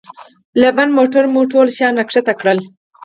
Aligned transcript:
له 0.61 0.69
بند 0.77 0.91
موټره 0.97 1.27
مو 1.33 1.41
ټول 1.51 1.67
شیان 1.77 1.93
را 1.99 2.03
کښته 2.07 2.33
کړل. 2.39 2.59